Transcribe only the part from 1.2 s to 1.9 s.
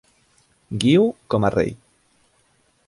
com a rei.